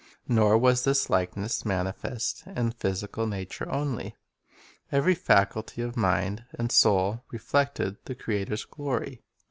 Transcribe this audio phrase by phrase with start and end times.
[0.27, 4.15] Nor was this likeness manifest in the physical nature only.
[4.91, 9.21] Every faculty of mind and soul reflected the Creator's glory.